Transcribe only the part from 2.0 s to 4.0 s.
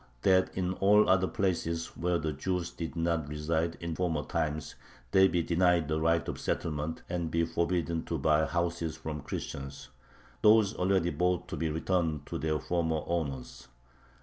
the Jews did not reside in